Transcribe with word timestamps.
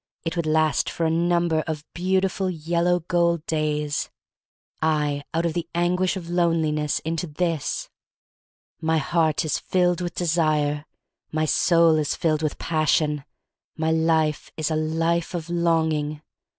It 0.25 0.35
would 0.35 0.47
last 0.47 0.89
for 0.89 1.05
a 1.05 1.11
number 1.11 1.63
of 1.67 1.85
beautiful 1.93 2.49
yellow 2.49 3.01
gold 3.01 3.45
days. 3.45 4.09
I— 4.81 5.21
out 5.35 5.45
of 5.45 5.53
the 5.53 5.69
anguish 5.75 6.17
of 6.17 6.27
loneliness 6.27 6.97
into 7.05 7.27
this! 7.27 7.87
My 8.81 8.97
heart 8.97 9.45
is 9.45 9.59
filled 9.59 10.01
with 10.01 10.15
desire. 10.15 10.87
My 11.31 11.45
soul 11.45 11.97
is 11.97 12.15
filled 12.15 12.41
with 12.41 12.57
passion. 12.57 13.25
My 13.77 13.91
life 13.91 14.51
is 14.57 14.71
a 14.71 14.75
life 14.75 15.35
of 15.35 15.51
longing. 15.51 16.23